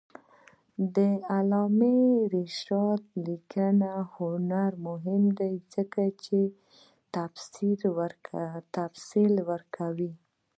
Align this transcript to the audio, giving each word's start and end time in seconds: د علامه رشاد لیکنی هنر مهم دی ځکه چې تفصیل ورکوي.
د 0.95 0.97
علامه 1.33 1.95
رشاد 2.35 3.03
لیکنی 3.27 3.95
هنر 4.15 4.71
مهم 4.87 5.23
دی 5.39 5.53
ځکه 5.73 6.01
چې 6.23 6.39
تفصیل 8.75 9.35
ورکوي. 9.49 10.11